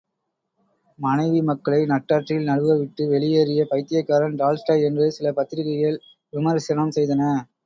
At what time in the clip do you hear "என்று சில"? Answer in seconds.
4.89-5.27